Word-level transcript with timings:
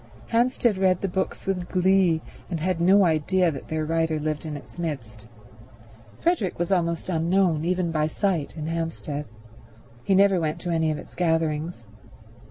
Hampstead 0.29 0.79
read 0.79 1.01
the 1.01 1.07
books 1.07 1.45
with 1.45 1.69
glee, 1.69 2.23
and 2.49 2.59
had 2.59 2.81
no 2.81 3.05
idea 3.05 3.51
that 3.51 3.67
their 3.67 3.85
writer 3.85 4.19
lived 4.19 4.47
in 4.47 4.57
its 4.57 4.79
midst. 4.79 5.27
Frederick 6.19 6.57
was 6.57 6.71
almost 6.71 7.07
unknown, 7.07 7.63
even 7.65 7.91
by 7.91 8.07
sight, 8.07 8.57
in 8.57 8.65
Hampstead. 8.65 9.25
He 10.03 10.15
never 10.15 10.39
went 10.39 10.59
to 10.61 10.71
any 10.71 10.89
of 10.89 10.97
its 10.97 11.13
gatherings. 11.13 11.85